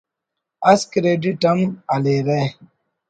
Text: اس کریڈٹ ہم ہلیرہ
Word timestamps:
اس 0.71 0.81
کریڈٹ 0.91 1.41
ہم 1.49 1.59
ہلیرہ 1.93 2.39